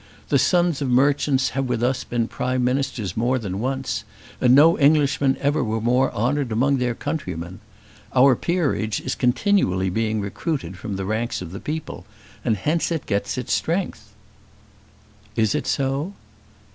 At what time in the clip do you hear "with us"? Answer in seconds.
1.69-2.03